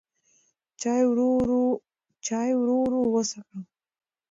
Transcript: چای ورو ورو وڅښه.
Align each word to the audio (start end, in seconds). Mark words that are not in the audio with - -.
چای 2.33 2.51
ورو 2.59 2.75
ورو 2.83 2.99
وڅښه. 3.13 3.57